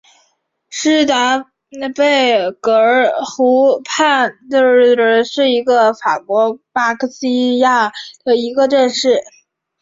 [0.71, 1.45] 施坦
[1.93, 2.73] 贝格
[3.23, 5.63] 湖畔贝恩里特是德
[6.25, 7.93] 国巴伐利亚州
[8.25, 9.21] 的一个市镇。